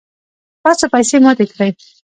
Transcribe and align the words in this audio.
تاسو 0.63 0.85
پیسی 0.93 1.17
ماتی 1.23 1.45
کړئ 1.51 1.71